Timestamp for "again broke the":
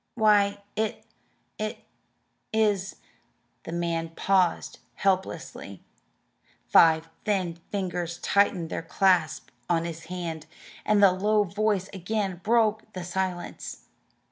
11.93-13.03